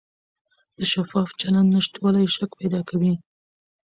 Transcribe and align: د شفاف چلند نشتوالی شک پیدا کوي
د 0.77 0.79
شفاف 0.91 1.29
چلند 1.41 1.69
نشتوالی 1.75 2.25
شک 2.35 2.51
پیدا 2.61 2.81
کوي 2.89 3.13